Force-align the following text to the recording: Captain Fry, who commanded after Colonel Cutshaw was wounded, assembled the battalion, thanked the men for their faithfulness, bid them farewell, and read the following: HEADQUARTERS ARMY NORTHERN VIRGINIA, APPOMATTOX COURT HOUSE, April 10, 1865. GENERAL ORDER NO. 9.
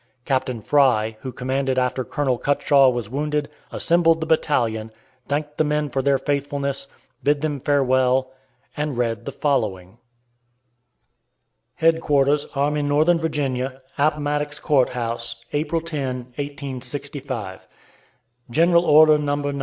Captain 0.25 0.61
Fry, 0.63 1.15
who 1.19 1.31
commanded 1.31 1.77
after 1.77 2.03
Colonel 2.03 2.39
Cutshaw 2.39 2.89
was 2.91 3.07
wounded, 3.07 3.49
assembled 3.71 4.19
the 4.19 4.25
battalion, 4.25 4.89
thanked 5.27 5.59
the 5.59 5.63
men 5.63 5.89
for 5.89 6.01
their 6.01 6.17
faithfulness, 6.17 6.87
bid 7.21 7.41
them 7.41 7.59
farewell, 7.59 8.31
and 8.75 8.97
read 8.97 9.25
the 9.25 9.31
following: 9.31 9.99
HEADQUARTERS 11.75 12.47
ARMY 12.55 12.81
NORTHERN 12.81 13.19
VIRGINIA, 13.19 13.83
APPOMATTOX 13.99 14.57
COURT 14.59 14.89
HOUSE, 14.89 15.45
April 15.53 15.81
10, 15.81 16.07
1865. 16.35 17.67
GENERAL 18.49 18.83
ORDER 18.85 19.19
NO. 19.19 19.35
9. 19.35 19.59